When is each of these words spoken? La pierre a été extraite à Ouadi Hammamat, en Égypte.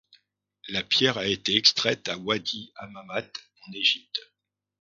La 0.69 0.81
pierre 0.83 1.19
a 1.19 1.27
été 1.27 1.55
extraite 1.55 2.07
à 2.09 2.17
Ouadi 2.17 2.71
Hammamat, 2.77 3.21
en 3.67 3.71
Égypte. 3.73 4.19